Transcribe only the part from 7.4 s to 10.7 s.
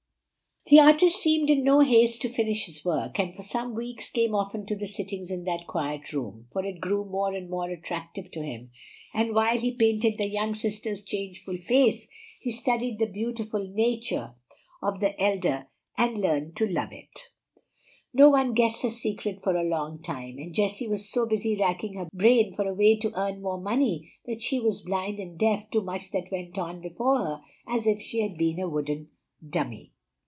more attractive to him, and while he painted the younger